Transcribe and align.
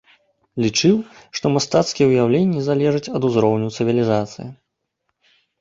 Лічыў, 0.63 0.95
што 1.39 1.45
мастацкія 1.57 2.07
ўяўленні 2.11 2.65
залежаць 2.71 3.11
ад 3.21 3.29
узроўню 3.29 3.67
цывілізацыі. 3.77 4.47